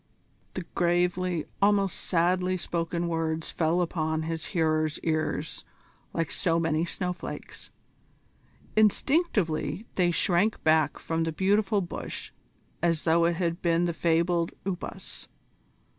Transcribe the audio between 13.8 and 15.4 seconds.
the fabled Upas.